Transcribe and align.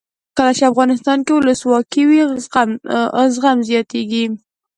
کله 0.37 0.51
چې 0.57 0.63
افغانستان 0.71 1.17
کې 1.25 1.31
ولسواکي 1.35 2.03
وي 2.09 2.21
زغم 3.35 3.57
زیاتیږي. 3.69 4.25